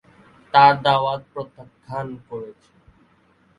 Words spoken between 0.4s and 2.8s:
তার দাওয়াত প্রত্যাখ্যান করেছে।